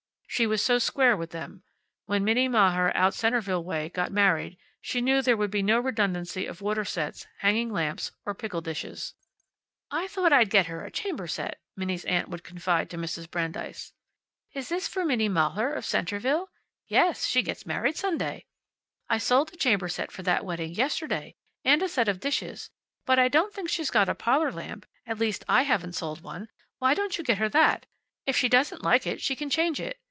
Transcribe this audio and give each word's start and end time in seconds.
She 0.33 0.47
was 0.47 0.63
so 0.63 0.79
square 0.79 1.17
with 1.17 1.31
them. 1.31 1.63
When 2.05 2.23
Minnie 2.23 2.47
Mahler, 2.47 2.95
out 2.95 3.13
Centerville 3.13 3.65
way, 3.65 3.89
got 3.89 4.13
married, 4.13 4.57
she 4.79 5.01
knew 5.01 5.21
there 5.21 5.35
would 5.35 5.51
be 5.51 5.61
no 5.61 5.77
redundancy 5.77 6.45
of 6.45 6.61
water 6.61 6.85
sets, 6.85 7.27
hanging 7.39 7.69
lamps, 7.69 8.13
or 8.25 8.33
pickle 8.33 8.61
dishes. 8.61 9.13
"I 9.91 10.07
thought 10.07 10.31
like 10.31 10.39
I'd 10.39 10.49
get 10.49 10.67
her 10.67 10.85
a 10.85 10.89
chamber 10.89 11.27
set," 11.27 11.59
Minnie's 11.75 12.05
aunt 12.05 12.29
would 12.29 12.45
confide 12.45 12.89
to 12.89 12.97
Mrs. 12.97 13.29
Brandeis. 13.29 13.91
"Is 14.53 14.69
this 14.69 14.87
for 14.87 15.03
Minnie 15.03 15.27
Mahler, 15.27 15.73
of 15.73 15.85
Centerville?" 15.85 16.49
"Yes; 16.87 17.25
she 17.27 17.43
gets 17.43 17.65
married 17.65 17.97
Sunday." 17.97 18.45
"I 19.09 19.17
sold 19.17 19.53
a 19.53 19.57
chamber 19.57 19.89
set 19.89 20.11
for 20.13 20.23
that 20.23 20.45
wedding 20.45 20.73
yesterday. 20.73 21.35
And 21.65 21.83
a 21.83 21.89
set 21.89 22.07
of 22.07 22.21
dishes. 22.21 22.69
But 23.05 23.19
I 23.19 23.27
don't 23.27 23.53
think 23.53 23.67
she's 23.67 23.91
got 23.91 24.09
a 24.09 24.15
parlor 24.15 24.51
lamp. 24.51 24.85
At 25.05 25.19
least 25.19 25.43
I 25.49 25.63
haven't 25.63 25.93
sold 25.93 26.21
one. 26.21 26.47
Why 26.79 26.93
don't 26.93 27.17
you 27.17 27.23
get 27.23 27.37
her 27.37 27.49
that? 27.49 27.85
If 28.25 28.37
she 28.37 28.47
doesn't 28.47 28.81
like 28.81 29.05
it 29.05 29.21
she 29.21 29.35
can 29.35 29.49
change 29.49 29.79
it. 29.81 29.97